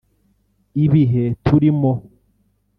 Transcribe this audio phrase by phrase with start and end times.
[0.85, 1.91] ”Ibihe turimo